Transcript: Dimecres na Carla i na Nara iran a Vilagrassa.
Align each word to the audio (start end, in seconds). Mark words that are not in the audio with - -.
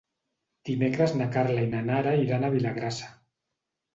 Dimecres 0.69 1.11
na 1.19 1.27
Carla 1.35 1.65
i 1.67 1.69
na 1.75 1.83
Nara 1.89 2.15
iran 2.21 2.47
a 2.47 2.51
Vilagrassa. 2.57 3.13